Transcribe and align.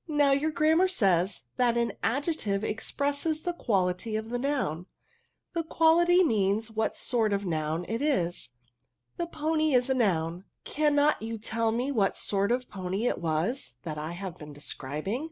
"Now 0.08 0.32
your 0.32 0.50
Grammar 0.50 0.88
says, 0.88 1.44
that 1.56 1.76
an 1.76 1.92
ad 2.02 2.24
jective 2.24 2.64
expresses 2.64 3.42
the 3.42 3.52
quality 3.52 4.16
of 4.16 4.28
tha 4.28 4.38
noun; 4.40 4.86
the 5.52 5.62
qMlify 5.62 6.26
means 6.26 6.68
what 6.72 6.96
sort.of/aMaouii 6.96 7.84
it 7.88 8.02
is; 8.02 8.50
the 9.18 9.26
pony 9.28 9.74
is 9.74 9.86
the 9.86 9.94
noun; 9.94 10.46
cannot 10.64 11.22
you 11.22 11.38
tell 11.38 11.70
'me 11.70 11.92
what 11.92 12.16
sort 12.16 12.50
of 12.50 12.64
a 12.64 12.66
pony 12.66 13.06
it 13.06 13.18
was 13.18 13.74
that 13.84 13.98
I 13.98 14.14
have' 14.18 14.36
been 14.36 14.52
descrfting?' 14.52 15.30